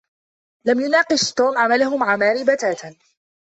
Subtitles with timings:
[0.65, 2.95] لم ينقاش توم عمله مع ماري بتاتا.